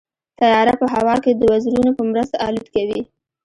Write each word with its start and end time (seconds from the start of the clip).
طیاره 0.39 0.73
په 0.81 0.85
هوا 0.93 1.15
کې 1.23 1.31
د 1.33 1.41
وزرونو 1.51 1.91
په 1.97 2.03
مرسته 2.11 2.35
الوت 2.47 2.67
کوي. 2.75 3.01